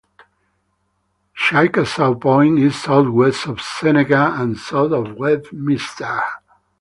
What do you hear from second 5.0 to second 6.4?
Westminster.